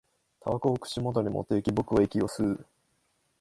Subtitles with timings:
[0.39, 2.65] 煙草を口元に持っていき、僕は息を吸う